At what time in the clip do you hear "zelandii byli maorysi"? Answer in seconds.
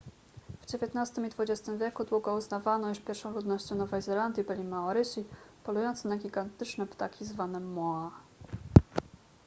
4.01-5.23